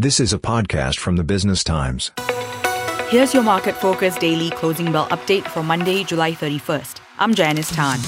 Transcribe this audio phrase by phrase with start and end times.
[0.00, 2.12] This is a podcast from the Business Times.
[3.08, 7.00] Here's your market focus daily closing bell update for Monday, July 31st.
[7.18, 7.98] I'm Janice Tan.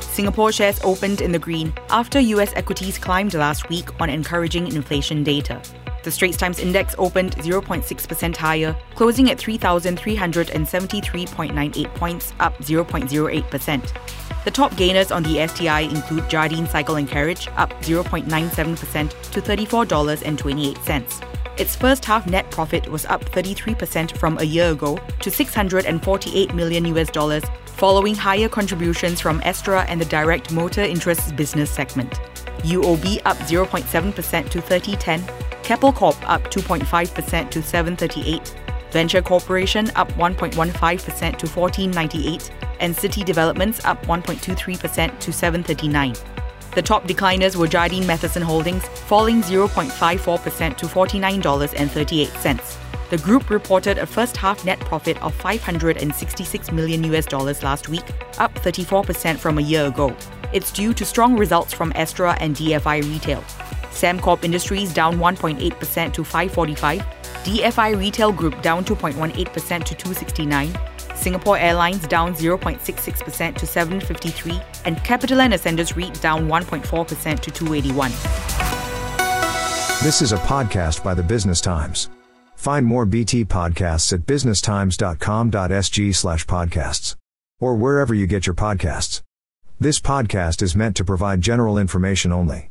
[0.00, 5.24] Singapore shares opened in the green after US equities climbed last week on encouraging inflation
[5.24, 5.60] data.
[6.02, 14.44] The Straits Times Index opened 0.6% higher, closing at 3,373.98 points, up 0.08%.
[14.44, 21.22] The top gainers on the STI include Jardine Cycle and Carriage, up 0.97% to $34.28.
[21.58, 26.84] Its first half net profit was up 33% from a year ago to 648 million
[26.86, 32.18] US dollars, following higher contributions from Astra and the direct motor interests business segment.
[32.62, 35.24] UOB up 0.7% to 3010,
[35.62, 38.54] Keppel Corp up 2.5% to 738,
[38.90, 40.76] Venture Corporation up 1.15%
[41.38, 46.14] to 1498, and City Developments up 1.23% to 739.
[46.74, 52.78] The top decliners were Jardine Matheson Holdings, falling 0.54% to $49.38.
[53.10, 58.04] The group reported a first half net profit of 566 million US dollars last week,
[58.38, 60.16] up 34% from a year ago.
[60.54, 63.44] It's due to strong results from Astra and DFI Retail.
[63.92, 67.00] Sembcorp Industries down 1.8% to 545,
[67.44, 69.24] DFI Retail Group down 2.18%
[69.84, 70.76] to 269,
[71.14, 78.10] Singapore Airlines down 0.66% to 753, and CapitaLand Ascendas REIT down 1.4% to 281.
[80.02, 82.10] This is a podcast by the Business Times.
[82.56, 87.16] Find more BT podcasts at businesstimes.com.sg slash podcasts
[87.60, 89.22] or wherever you get your podcasts.
[89.78, 92.70] This podcast is meant to provide general information only.